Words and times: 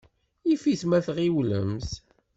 Yif-it 0.47 0.81
ma 0.87 0.99
tɣiwlemt. 1.05 1.91